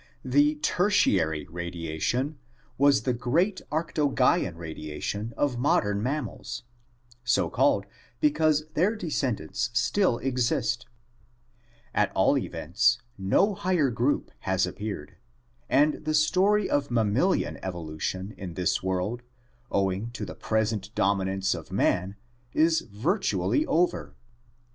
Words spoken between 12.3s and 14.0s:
events no higher